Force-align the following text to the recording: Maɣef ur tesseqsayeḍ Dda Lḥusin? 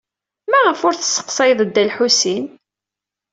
Maɣef 0.49 0.79
ur 0.87 0.95
tesseqsayeḍ 0.95 1.59
Dda 1.63 1.83
Lḥusin? 1.89 2.45